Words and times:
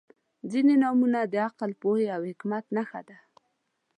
•ځینې 0.51 0.75
نومونه 0.83 1.19
د 1.25 1.35
عقل، 1.47 1.71
پوهې 1.81 2.07
او 2.15 2.21
حکمت 2.29 2.65
نښه 2.75 3.01
ده. 3.07 3.17